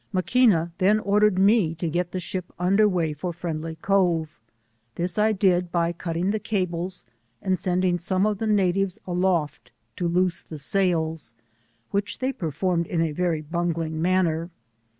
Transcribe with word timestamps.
Maquina 0.11 0.71
then 0.79 0.99
ordered 0.99 1.37
me 1.37 1.75
to 1.75 1.87
get 1.87 2.11
the 2.11 2.19
ship 2.19 2.51
under 2.57 2.89
weigh 2.89 3.13
for 3.13 3.31
Friendly 3.31 3.75
Cove. 3.83 4.39
This 4.95 5.19
I 5.19 5.31
did 5.31 5.71
by 5.71 5.91
cutting 5.93 6.31
the 6.31 6.39
cables, 6.39 7.05
and^ 7.45 7.55
sending 7.55 7.99
some 7.99 8.25
of 8.25 8.39
the 8.39 8.47
natives 8.47 8.97
aloft 9.05 9.69
1o 9.97 10.11
loose 10.11 10.41
the 10.41 10.57
sails, 10.57 11.35
which 11.91 12.17
they 12.17 12.33
performed 12.33 12.87
in 12.87 13.01
a 13.01 13.11
very 13.11 13.41
bungling 13.41 14.01
manner. 14.01 14.49